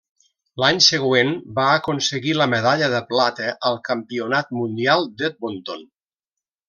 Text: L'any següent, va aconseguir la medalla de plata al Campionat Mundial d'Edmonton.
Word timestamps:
L'any 0.61 0.79
següent, 0.85 1.27
va 1.59 1.65
aconseguir 1.73 2.33
la 2.39 2.47
medalla 2.53 2.87
de 2.95 3.03
plata 3.11 3.53
al 3.71 3.77
Campionat 3.91 4.51
Mundial 4.63 5.07
d'Edmonton. 5.21 5.85